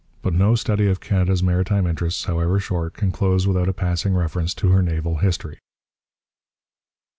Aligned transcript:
But 0.23 0.33
no 0.33 0.55
study 0.55 0.87
of 0.87 0.99
Canada's 0.99 1.43
maritime 1.43 1.85
interests, 1.85 2.23
however 2.23 2.59
short, 2.59 2.95
can 2.95 3.11
close 3.11 3.45
without 3.45 3.69
a 3.69 3.71
passing 3.71 4.15
reference 4.15 4.55
to 4.55 4.69
her 4.69 4.81
naval 4.81 5.17
history. 5.17 5.59